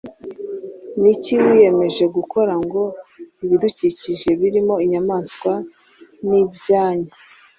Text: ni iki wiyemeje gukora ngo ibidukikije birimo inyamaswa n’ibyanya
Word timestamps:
ni 0.99 1.07
iki 1.15 1.33
wiyemeje 1.43 2.03
gukora 2.15 2.53
ngo 2.63 2.83
ibidukikije 3.43 4.29
birimo 4.41 4.75
inyamaswa 4.85 5.53
n’ibyanya 6.27 7.11